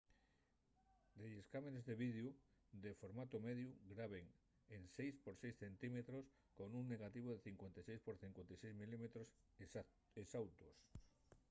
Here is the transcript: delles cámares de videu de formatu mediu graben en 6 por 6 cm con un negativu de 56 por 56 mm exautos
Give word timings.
delles 1.19 1.47
cámares 1.53 1.83
de 1.89 1.95
videu 2.03 2.27
de 2.83 2.91
formatu 3.01 3.35
mediu 3.47 3.69
graben 3.93 4.25
en 4.75 4.81
6 4.97 5.23
por 5.23 5.35
6 5.43 5.59
cm 5.63 5.97
con 6.57 6.69
un 6.79 6.85
negativu 6.93 7.27
de 7.31 7.43
56 7.47 8.03
por 8.05 8.15
56 8.23 8.83
mm 8.83 9.03
exautos 10.21 10.75